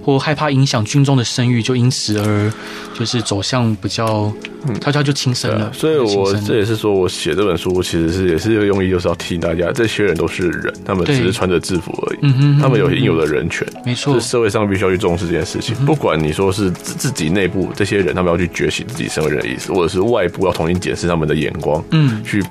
[0.03, 2.51] 或害怕影响军中的声誉，就因此而
[2.99, 3.42] 就是走。
[3.43, 4.33] 像比较，
[4.81, 15.75] 他他就轻生了，所以我这也是说我写这本书，其实是也是用意，就是要提醒大家，这些人都是人，他们只是穿着制服而已，嗯哼，他们有应有的人权，没错，是社会上必须要去重视这件事情。
[15.85, 22.43] 不管你说是自自己内部这些人，他们要去觉醒自己身为人的意思，或者是外部要重新检视他们的眼光，嗯，去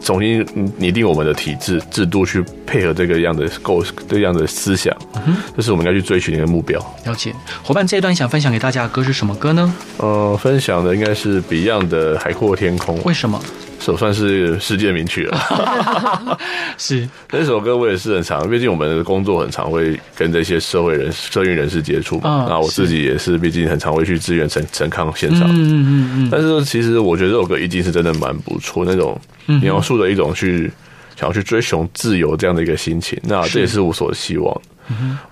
[0.00, 6.78] 重新拟定我们的体制制度，去配合这个样的构这样的思想，嗯，这是我们应该去追寻的一个目标。
[7.04, 9.74] 了解，伙伴，这一段想分享给大家的歌是什么歌呢？
[9.98, 10.36] 呃。
[10.38, 12.96] 分享的应该是 Beyond 的《海阔天空》。
[13.02, 13.42] 为什么？
[13.80, 16.38] 首算是世界名曲了。
[16.76, 22.46] 是那首歌我也是很常，毕竟我们的工作很常会跟这些社会人、社运人士接触嘛。
[22.48, 25.48] 那、哦、我自己也是，毕竟很常会去支援陈陈康现场。
[25.48, 26.28] 嗯嗯嗯。
[26.30, 30.70] 但是其实我觉得这首歌一定是真的蛮不错，那种描述的一种去
[31.16, 33.18] 想要去追寻自由这样的一个心情。
[33.22, 34.60] 那这也是我所希望。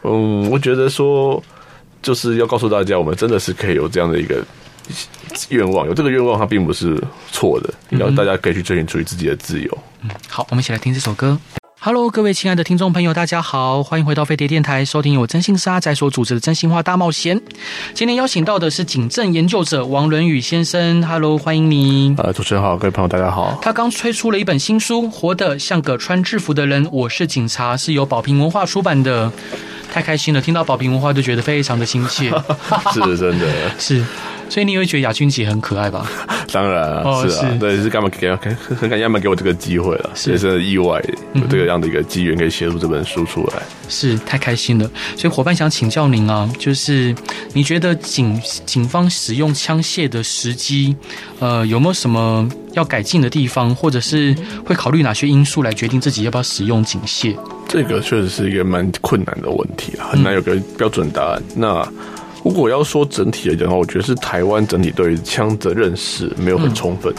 [0.02, 1.42] 嗯，我觉得说
[2.00, 4.42] 就是要告诉大家，我们真的是可以有这样的一个。
[5.51, 9.79] 愿望有这个愿望，它并不是错的，然后大家可以去追寻属于自己的自由。
[10.03, 11.38] 嗯，好，我们一起来听这首歌。
[11.79, 17.38] Hello，各位亲爱的听众朋友，大家好，欢迎回到飞碟电台，收听由我征信社阿宅所主持的《真心话大冒险》。
[17.94, 22.14] 今天邀请到的是警政研究者王伦宇先生，Hello，欢迎你。
[22.18, 23.59] 呃，主持人好，各位朋友大家好。
[23.62, 29.31] 他刚推出了一本新书《活得像个穿制服的人》，我是警察，是由宝瓶文化出版的。
[29.92, 32.31] 太开心了，听到宝瓶文化就觉得非常的亲切，
[32.92, 33.46] 是真的，
[33.79, 34.05] 是。
[34.48, 36.11] 所以你会觉得雅君姐很可爱吧？
[36.52, 41.02] 当然啊，哦、是啊，是对，是干嘛给很感谢他们给我这个机会了，也是意外
[41.35, 44.88] 有这个样的一个机缘可以写出这本书出来，是太开心了。
[45.16, 47.14] 所以伙伴想请教您啊，就是
[47.52, 50.96] 你觉得警警方使用枪械的时机，
[51.40, 57.37] 呃，有没有什么要改进的地方，或者是会考虑哪些因素来决定自己要不要使用警械？
[57.68, 61.42] 这个确实是一个蛮困难的问题啊，很难有个标准答案。
[61.56, 61.88] 嗯、那
[62.46, 67.12] 如果要说整体来讲的话，我觉得是台湾整体对于枪的认识没有很充分。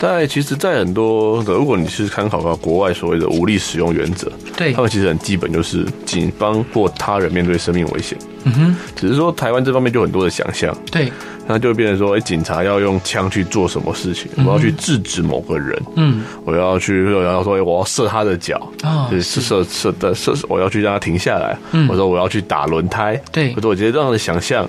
[0.00, 11.12] 但其实，在很多的，如果你是参考到国外所谓的武力使用原则，对，他们其实很基本，就是警方或他人面对生命危险，嗯哼，只是说台湾这方面就很多的想象，对。
[11.46, 14.30] 那就会变成说，哎，警察要用枪去做什么事情？
[14.46, 24.64] 我要去制止某个人，嗯，我要去，然后说，我要射他的脚，啊，是射射的射，我要去让他停下来，嗯，我说我要去打轮胎，对，或者我觉得这样的想象，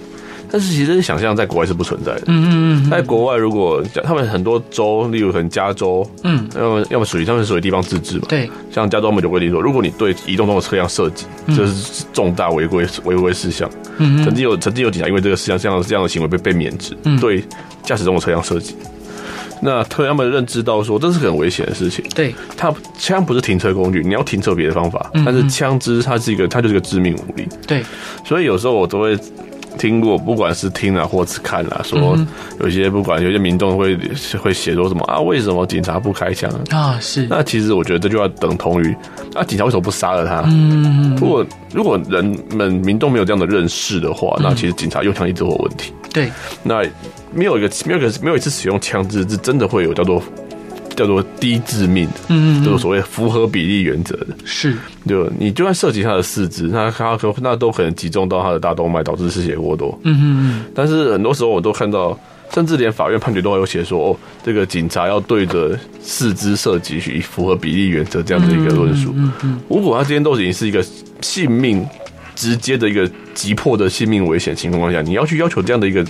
[0.51, 13.69] 但是其实想象在国外是不存在的，嗯嗯嗯，在国外如果他们很多州，例如可能加州，嗯，要么要么属于他们属于地方自治嘛，对，像加州我们就规定说，如果你对移动中的车辆射击，这是重大违规违规事项。
[13.97, 17.41] 嗯，曾经有曾经有警察因为这个事项这样这样的行为被被免职，嗯，对
[17.83, 18.75] 驾驶中的车辆射击。
[19.63, 22.03] 那特他们认知到说这是很危险的事情。
[22.15, 27.47] 对，他枪不是停车工具，你要停车别的方法，嗯但是枪支它是一个它就是一个致命武力。
[27.65, 27.83] 对，
[28.25, 29.17] 所以有时候我都会。
[29.81, 32.15] 听过，不管是听了或是看了，说
[32.59, 33.97] 有些不管有些民众会
[34.39, 35.19] 会写说什么啊？
[35.19, 36.99] 为什么警察不开枪啊？
[37.01, 38.95] 是那其实我觉得这句话等同于
[39.33, 40.43] 啊，警察为什么不杀了他？
[40.45, 45.91] 嗯，如果如果人们民众没有这样的认识的话，那其实警察用枪一直会有问题。
[46.13, 46.83] 对，那
[47.33, 50.21] 没有一个没有一个没有一次使用枪支是真的会有叫做。
[51.01, 62.15] 叫做低致命的，嗯，就是所谓符合比例原则的，是，就你就算涉及他的四肢，那他可那都可能集中到他的大动脉，导致失血过多，嗯嗯，但是很多时候我都看到，
[62.53, 69.11] 甚至连法院判决都会有写说，哦，这个警察要对着四肢射击，以符合比例原则这样的一个论述。
[69.17, 70.85] 嗯嗯，如果他今天都已经是一个
[71.21, 71.83] 性命
[72.35, 76.05] 直接的一个急迫的性命危险情况下，你要去要求这样的一个。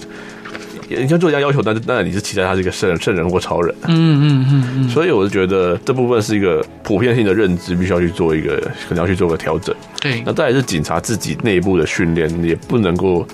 [1.00, 3.74] 你像做这样要求，但是当然你是期待他是一个圣人、圣人或超人。
[3.88, 4.90] 嗯嗯嗯嗯。
[4.90, 9.76] 所以我是觉得这部分是一个普遍性的认知，必须要去做一个，可能要去做个调整。
[10.00, 10.22] 对。
[10.26, 13.26] 那再来是警察自己内部的训练，也不能够，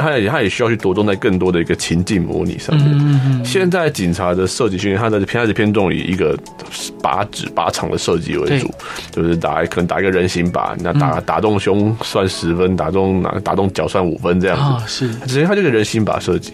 [0.00, 2.86] 他也他也需要去着重在更多的一个情境模拟上面。
[2.92, 3.44] 嗯嗯。
[3.44, 6.36] 现在警察的设计训练，他的偏还是偏重于一个
[7.02, 8.70] 靶指靶场的设计为主，
[9.10, 14.62] 就是打可能打一个人形靶，那打打中胸算十分，打中哪打中脚算五分这样子。
[14.62, 15.08] 啊，是。
[15.26, 16.52] 直接他就是人形靶射击。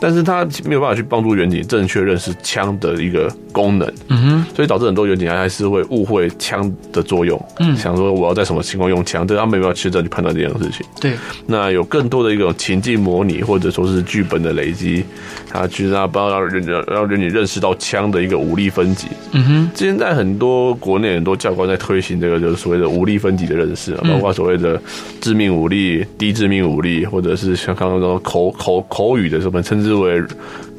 [0.00, 10.86] 但是他没有办法去帮助远景正确认识枪的一个功能，嗯哼，所以导致很多远景还是会误会枪的作用，嗯，想说我要在什么情况用枪，对他没有办法去真去判断这件事情。
[11.00, 11.12] 对，
[11.46, 15.04] 那有更多的一种情境模拟或者说是剧本的累积，
[15.52, 24.80] 他其实他帮让让让你认识到枪的一个武力分级，嗯哼，现在很多国内很多教官在推行这个就是所谓的武力分级的认识，包括所谓的
[25.20, 29.92] 致命武力、低致命武力，或者是像刚刚说口口口语的什么称之。
[29.92, 30.22] 为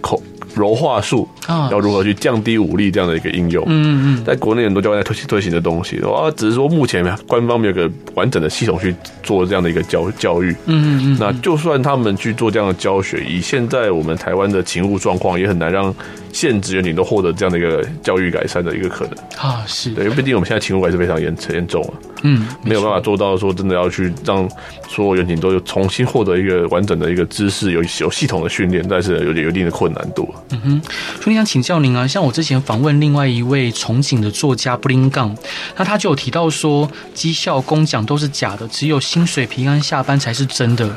[0.01, 0.19] 口
[0.55, 3.63] 柔化术啊，要如何去降低武力这样的一个应用？
[3.67, 10.55] 嗯嗯，在国内很多教官在推行推行的东西，啊，只是说目前官方没有个完整的系统去做这样的一个教教育。
[10.65, 15.93] 嗯嗯，那就算他们去做这样的教学，以现在我们台湾的勤务状况，也很难让
[16.34, 19.63] 现职员警都获得这样的一个教育改善的一个可能啊。
[19.65, 21.93] 是对，因为毕竟我们现在勤务还是非常严严重啊。
[22.24, 24.50] 嗯，没有办法做到说真的要去让
[24.88, 30.34] 所有员警都有重新获得一个完整的一个知识，有有系统的训练，但是有有一定的困难度。
[30.52, 30.82] 嗯哼，
[31.22, 35.36] 所以想请教您啊，像我之前访问另外一位从警的作家布林杠，
[35.76, 40.89] 那他就有提到说，绩效工奖都是假的，只有薪水平安下班才是真的。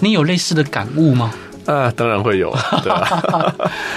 [0.00, 1.34] 你有类似的感悟吗？
[1.66, 2.50] 啊，当然会有，
[2.82, 3.54] 对吧？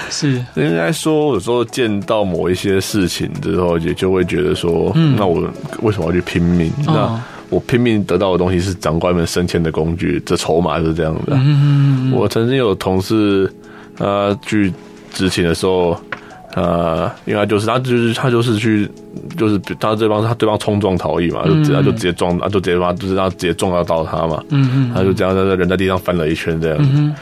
[0.09, 5.41] 是应该说，有时候见到某一些事情之后，也就会觉得说，嗯，那我
[5.81, 6.69] 为什么要去拼命？
[6.87, 11.33] 哦、那我拼命得到的东西是长官们升迁的工具，这筹码是这样的。
[11.33, 13.51] 嗯，我曾经有同事，
[13.97, 14.71] 他去
[15.13, 15.95] 执勤的时候，
[16.55, 18.89] 呃，因为他就是他就是他就是去
[19.37, 26.89] 就是他这帮他对方冲撞逃逸嘛，就直接就直接撞，他就直接把就是他直接撞到到他嘛，嗯嗯，他就这样在人在地上翻了一圈这样子。
[26.93, 27.13] 嗯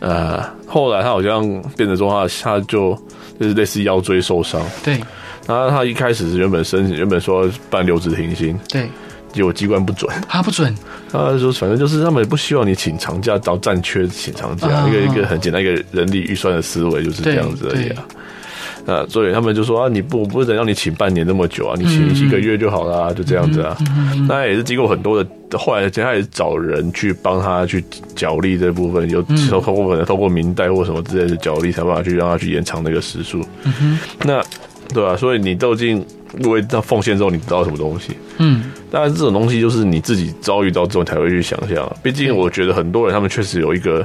[0.00, 1.42] 呃，后来他好像
[1.76, 2.94] 变成说他他就
[3.38, 5.00] 就是类似腰椎受伤，对。
[5.46, 8.88] 然后他一开始是原本申请，原本说办留职停薪，对。
[9.30, 10.74] 结果机关不准，他不准。
[11.12, 18.04] 他说反正就是他们也不希望你请长假，找战缺请长假，一个一个很简单一个人力预算的思维就是这样子而已啊。
[18.88, 23.76] 啊，所以他们就说啊，你不不能让你请半年那么久啊，你请一个月就好了，就这样子啊。
[24.26, 27.84] 那也是经过很多的，后来接下来找人去帮他去
[28.16, 29.22] 角力这部分，有
[29.60, 33.44] 透过可能透过明代或什么之类的角力，才办法去让他去延长那个时数。
[34.24, 34.42] 那
[34.94, 36.02] 对啊，所以你究竟
[36.44, 38.16] 为他奉献之后，你得到什么东西？
[38.38, 41.86] 嗯，当然这种东西就是你自己遭遇到之后才会去想象。
[42.02, 44.02] 毕竟我觉得很多人他们确实有一个。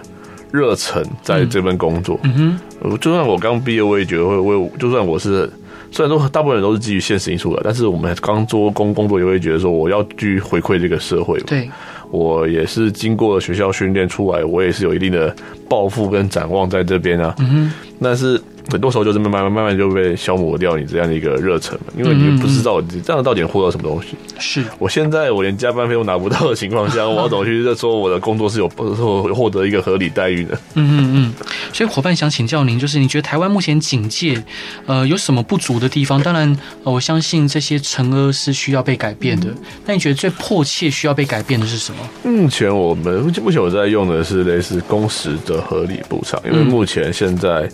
[0.54, 5.50] 热忱在这份工作，嗯哼，就算我刚毕业，我也觉得会，为，就算我是，
[5.90, 11.40] 虽然说大部分人都是基于现实因素的，但是我们刚做工工作，也会觉得说我要去回馈这个社会。
[11.40, 11.68] 对，
[12.12, 15.36] 我也是经过了学校训练出来，我也是有一定的
[15.68, 17.34] 抱负跟展望在这边啊。
[17.40, 18.40] 嗯哼，但是。
[18.72, 24.16] 很多时候就是慢慢慢慢就被消磨掉你这样的一个热忱，因为你不知道你这样到底获得什么东西。
[24.40, 30.58] 是我现在我连加班费都拿不到的情况下，我要怎么去说我的工作是有获获得一个合理待遇呢？
[30.76, 31.34] 嗯嗯嗯。
[31.72, 34.42] 所以伙伴想请教您，就是你觉得台湾目前警戒
[34.86, 36.22] 呃有什么不足的地方？
[36.22, 39.48] 当然，我相信这些惩恶是需要被改变的。
[39.86, 42.32] 那你觉得最迫切需要被改变的是什么？
[42.32, 47.70] 目前我们目前我在用的是类似工时的合理补偿，因为目前现在。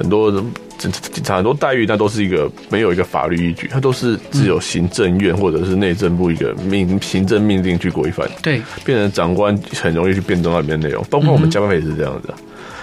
[0.00, 0.42] 很多人
[0.78, 0.90] 警
[1.22, 8.26] 察很多待遇，那都是一个没有一个法律依据，它都是只有行政院或者是内政部一个命行政命令去规范。
[8.42, 12.32] 对，变成长官很容易去变动那里面内容，包括我们加班费也是这样子。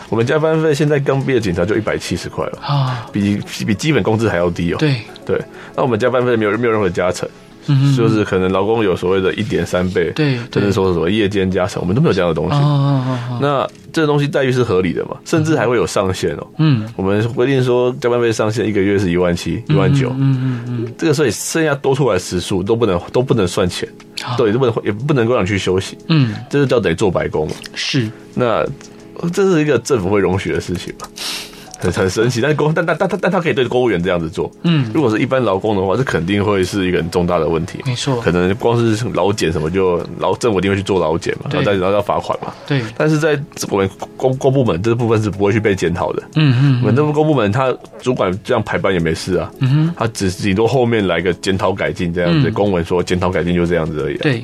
[0.09, 4.77] 我们加班费现在刚毕业警察就一百七十块了啊，比比基本工资还要低哦。
[4.77, 5.41] 对对，
[5.75, 7.27] 那我们加班费没有没有任何加成。
[7.67, 12.57] 嗯，就是可能劳工有所谓的一点三倍，对，甚至说什么夜间加成，我们都没有这样的东西。
[13.41, 15.17] 那这个东西待遇是合理的嘛？
[15.25, 16.47] 甚至还会有上限哦。
[16.57, 20.09] 嗯，我们规定说加班费上限一个月是一万七、一万九。
[20.17, 23.87] 嗯嗯嗯，这个所以剩下多出来时数都不能都不能算钱，
[24.37, 25.97] 对，都不能也不能够让你去休息。
[26.07, 27.47] 嗯，这就叫得做白工。
[27.73, 28.65] 是，那
[29.33, 31.07] 这是一个政府会容许的事情吗？
[31.79, 54.43] 很很神奇，但是公但但但但但他可以对公务员这样子做，嗯，如果是一般劳工的话，这肯定会是一个很重大的问题，没错，可能光是劳检什么就劳政府一定会去做劳检嘛，然后再然后要罚款嘛，对，但是在我们公公部门这个部分是不会去被检讨的，嗯嗯，我们这个公部门他主管这样排班也没事啊，嗯哼，他只顶多后面来个检讨改进这样子，公文说检讨改进就这样子而已，对，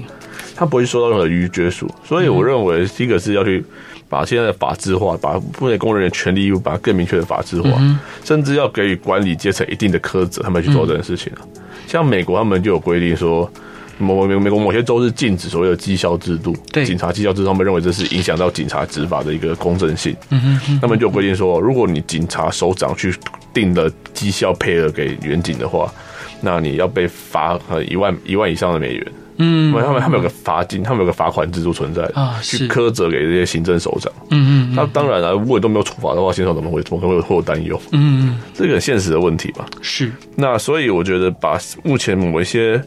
[0.56, 3.66] 他不会受到任何逾矩约束，所以我认为第一个是要去。
[4.14, 11.42] 把现在的法制化，把部队工人的权利义务，把它更明确的法制化，嗯甚至要给予管理阶层一定的苛责，他们去做这件事情啊。
[11.88, 13.52] 像美国，他们就有规定说，
[13.98, 20.16] 某美美国某些州是禁止所谓的绩效制度，对警察绩效制度，他们认为这是影响到警察执法的一个公正性。
[20.30, 23.12] 嗯哼哼，他们就有规定说，如果你警察首长去
[23.52, 25.92] 定了绩效配额给远警的话，
[26.40, 29.08] 那你要被罚呃一万一万以上的美元。
[29.38, 34.12] 嗯，因为他们他们有个罚金，他们有个罚款制度存在啊是去苛责给这些行政首长。
[34.30, 37.80] 嗯嗯那当然了，如果都没有处罚的话，行政怎么会怎么会会有担忧？
[37.92, 39.66] 嗯嗯，这个很现实的问题吧。
[39.82, 42.82] 是，那所以我觉得把目前某一些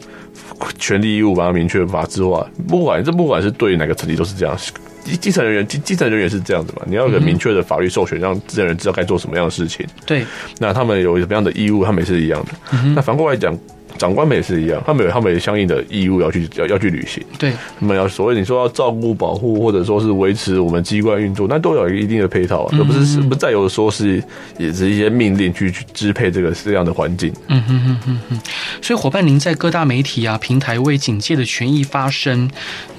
[0.79, 4.57] 权利义务把它明确法制化，不管这不管是对哪个层级都是这样。
[5.03, 6.81] 基基层人员基基层人员是这样子嘛？
[6.85, 9.85] 你要有个明确的法律授权，让这些人知道该做什么样的事情。
[10.05, 10.25] 对，
[10.59, 12.51] 那他们有什么样的义务，他们也是一样的。
[12.73, 13.57] 嗯那反过来讲。
[13.97, 17.23] 长官们也是一样，他们有他们有相应的义务要去要要去履行。
[17.37, 24.23] 对，他们要所谓你说要照顾、保护，或者说是维持我们机关运作，那都有一定的配套啊，而不是是不再有说是
[24.57, 27.33] 也是一些命令去去支配这个这样的环境。
[27.47, 28.39] 嗯哼哼哼哼。
[28.81, 32.49] 所以伙伴，您在各大媒体啊平台为警戒的权益发声，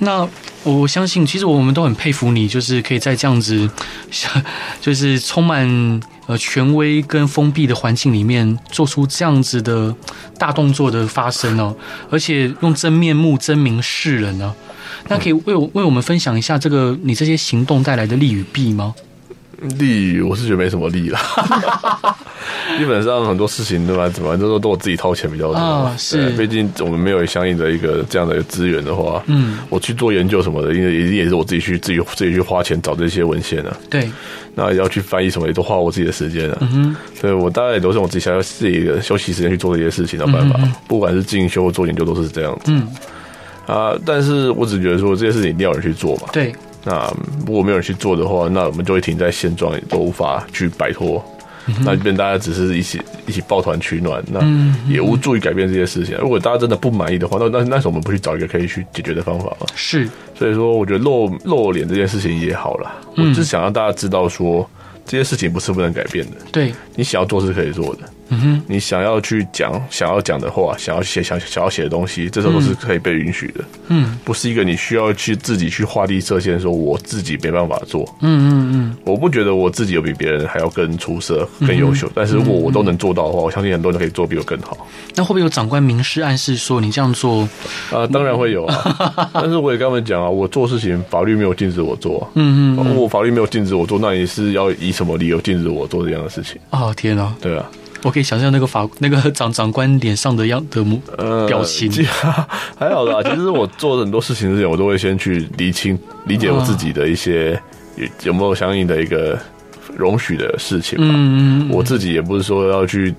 [0.01, 0.28] 那
[0.64, 3.70] 我相信其实我们都很佩服你，就是可以在这样子，
[4.80, 6.00] 就是充满。
[6.28, 9.94] 呃，权威跟封闭的环境里面做出这样子的
[10.36, 11.74] 大动作的发生哦，
[12.11, 14.54] 而且用真面目真名示人呢，
[15.09, 18.94] 那可以为我为我们分享一下这个你这些行动带来的利与弊吗？
[19.78, 21.18] 利，我是觉得没什么利了。
[22.78, 24.09] 基本上很多事情对吧？
[24.09, 25.54] 怎么都都我自己掏钱比较多。
[25.54, 26.30] 啊，是。
[26.30, 33.76] 毕竟我们没有相应的一个这样的资源的话，嗯，我去做研究什么的，因为一定也是我自己去自己自己去花钱找这些文献啊。
[33.90, 34.09] 对。
[34.54, 36.59] 那要去翻译什么，也都花我自己的时间啊。
[36.61, 36.96] 嗯哼。
[37.20, 40.61] 所以我大概也都是我自己想要自己的休息时间去做这些事情的办法。
[40.62, 42.70] 嗯、不管是进修或做研究，都是这样子。
[42.72, 42.86] 嗯。
[43.66, 46.28] 啊，但是我只觉得说这些事情一定要有人去做嘛。
[46.32, 46.54] 对。
[46.84, 47.12] 那
[47.46, 51.24] 如果没有人去做的话，那我们就会停在现状，也都无法去摆脱。
[51.66, 54.40] 嗯、那这边大家只是一起一起抱团取暖，那
[54.90, 56.16] 也无助于改变这些事情。
[56.16, 59.66] 如果大家真的不满意的话，那那那时候我们不去找一个可以去解决的方法吗？
[59.74, 60.08] 是。
[60.34, 62.90] 所以说，我觉得露露脸这件事情也好了。
[63.16, 64.66] 我只是想让大家知道说，
[65.04, 66.36] 这些事情不是不能改变的。
[66.50, 68.00] 对，你想要做是可以做的。
[68.30, 73.64] 嗯哼，你想要去讲想要讲的话，想要写想想要写的东西，这时候都是可以被允许的。
[73.88, 78.04] 嗯，不是一个你需要去自己去画地设限，说我自己没办法做。
[78.20, 82.10] 嗯嗯嗯，我不觉得我自己有比别人还要更出色、更优秀。
[82.14, 84.86] 但是如果我都能做到的话，我相信很多人可以做比我更好。
[85.14, 87.48] 那会不会有长官明示暗示说你这样做？
[87.90, 89.30] 啊，当然会有啊。
[89.32, 92.30] 但是我也跟他们讲啊，我做事情法律没有禁止我做。
[92.34, 96.60] 嗯嗯，我法律没有禁止我做，那你是要以什么理由禁止我做这样的事情？
[96.70, 97.34] 哦天哪！
[97.40, 97.64] 对啊。
[98.03, 100.84] 我可以想象那个法 那个长长官脸上的样的
[101.46, 101.90] 表情，
[102.22, 102.46] 呃、
[102.78, 103.22] 还好啦。
[103.28, 107.61] 其实我做很多事情之前，我都会先去理清、理解我自己的一些
[107.96, 109.38] 有有没有相应的一个
[109.96, 111.14] 容许的事情嘛。
[111.16, 113.12] 嗯，我自己也不是说要去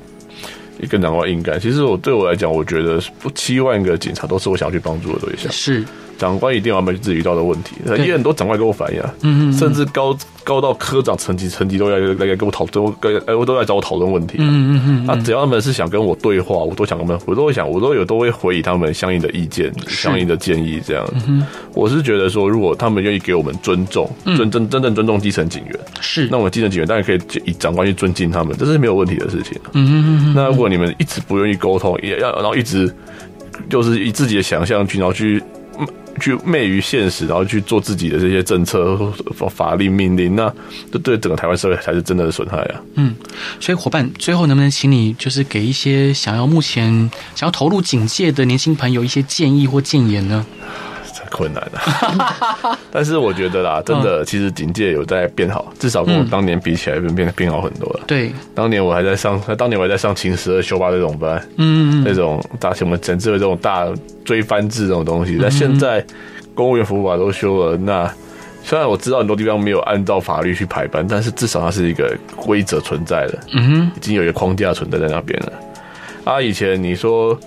[0.89, 1.59] 跟长官硬干。
[1.59, 5.51] 其实我对我来讲，我觉得不七万个警察都是我想要去帮助的对象。
[5.51, 5.83] 是。
[6.19, 21.05] 长官一定要面对自己遇到的问题，也很多长官跟我反映啊，嗯嗯，甚至高高到科长层级层级都要来来跟我讨，都跟哎我都来找我讨论问题，嗯嗯嗯，那只要他们是想跟我对话，我都想跟他们，我都会想，我都有都会回以他们相应的意见、相应的建议这样。
[21.07, 21.25] 子。
[21.73, 29.57] 我是觉得说，如果他们愿意给我们尊重，尊真真正尊重基层警员，是，那我们基层警员当然可以以长官去尊敬他们，这是没有问题的事情。
[29.73, 32.93] 嗯嗯嗯，那如果你们一直不愿意沟通，也要然后一直
[33.69, 35.41] 就是以自己的想象去然后去。
[36.19, 38.97] 去昧于现实，然后去做自己的这些政策、
[39.49, 40.53] 法令、命令，那
[40.91, 42.81] 这对整个台湾社会才是真的损害啊。
[42.95, 43.15] 嗯，
[43.59, 46.91] 所以伙伴，最后能不能请你就是给一些想要目前
[47.35, 50.45] 想要投入警界的年轻朋友一些建议或建言呢？
[51.29, 58.01] 困难的， 但是我觉得啦，真的，其实警界有在变好，至少跟我当年比起来，变变变好很多了。
[58.07, 63.87] 对，当年我还在上，当年我还在上秦十二修八这种班，嗯，那种大什么整治的这种大
[64.25, 66.03] 追番制这种东西，但现在
[66.53, 68.11] 公务员服务法都修了，那
[68.63, 75.53] 虽然我知道很多地方没有按照法律去排班，但是至少它是一个规则存在的，嗯哼，已经有一个框架存在在那边了。
[76.23, 77.39] 啊，以前你说。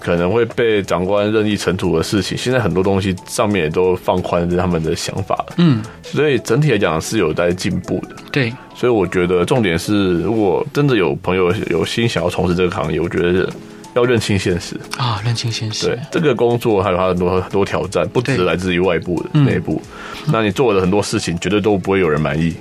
[0.00, 8.16] 可能会被长官任意惩处的事情，现在很多东西上面也都放宽他们的想法了，嗯，所以整体来讲是有在进步的。
[8.30, 13.48] 对，所以我觉得重点是，如果真的有朋友有心想要从事这个行业，我觉得
[13.94, 15.86] 要认清现实啊，认清现实。
[15.86, 19.82] 对，这个工作还有它很多很多挑战，不只是来自于外部的内部。
[20.26, 22.54] 那你做的很多事情，绝对都不会有人满意。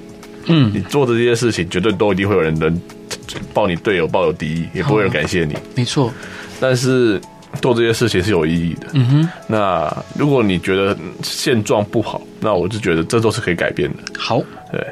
[0.45, 2.81] 嗯，你做的这些事情，绝对都一定会有人能
[3.53, 5.53] 报你队友，抱有敌意，也不会有人感谢你。
[5.75, 6.11] 没错。
[6.59, 7.19] 但是
[7.61, 8.87] 做这些事情是有意义的。
[8.93, 13.97] 嗯哼，那如果你觉得现状不好，那我就觉得这都是可以改变的。
[14.17, 14.41] 好，
[14.71, 14.85] 对。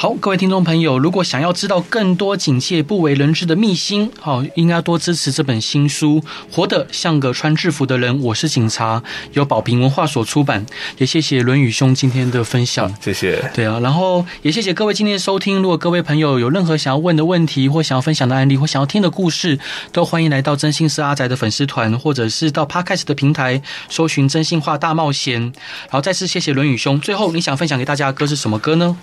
[0.00, 6.18] 好，各位听众朋友，如果想要知道更多警界不为人知的秘辛，好，应该多支持这本新书
[6.50, 9.02] 《活得像个穿制服的人》，我是警察，
[9.34, 10.64] 由宝瓶文化所出版。
[10.96, 13.50] 也谢谢伦宇兄今天的分享，谢谢。
[13.52, 15.60] 对啊，然后也谢谢各位今天的收听。
[15.60, 19.58] 如果各位朋友有任何想要问的问题，或想要分享的案例，或想要听的故事，
[19.92, 25.42] 都欢迎来到真心是阿宅的粉丝团，或者是到 Podcast 的平台搜寻“真心话大冒险”。
[25.90, 26.98] 然后再次谢谢伦宇兄。
[26.98, 28.96] 最后，你想分享给大家的歌是什么歌呢？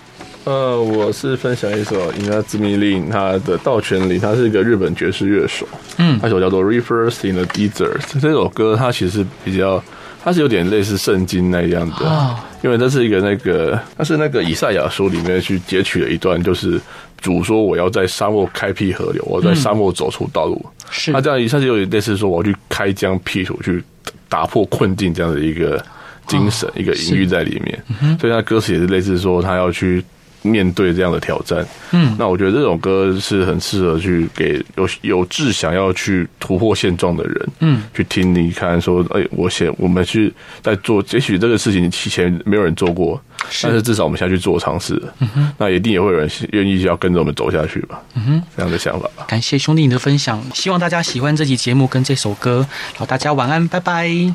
[0.44, 5.66] 呃，我是分享一首 Inazumi Lin，他的道泉里，他是一个日本爵士乐手。
[5.98, 7.98] 嗯，那首叫做《Rivers in the Desert》。
[8.20, 9.82] 这首歌它其实比较，
[10.22, 16.80] 它是有点类似圣经那样的，哦、因为这是一个那个，它是那个以赛亚书里面去截取了一段，就是
[17.20, 20.64] 主说我要在沙漠开辟河流，我在沙漠走出道路。
[20.90, 23.82] 是，他这样一下就有点类似说我要去开疆辟土，去
[24.28, 25.84] 打破困境这样的一个
[26.26, 27.84] 精神，哦、一个隐喻在里面。
[28.00, 30.02] 嗯、所以他歌词也是类似说他要去。
[30.48, 40.32] 面对这样的挑战，嗯，那我觉得这首歌是很适合去给有有志想要去突破现状的人，嗯，去听你看说，哎，我先我们去
[40.62, 43.20] 在做，也许这个事情以前没有人做过，
[43.50, 43.66] 是。
[43.66, 49.24] 但是至少我们现在去做尝试，嗯哼，那一定也会有人愿意要跟着我们走下去吧，嗯哼，这样的想法吧。
[49.28, 54.34] 感谢兄弟你的分享，希望大家喜欢这期节目跟这首歌，好，大家晚安，拜拜。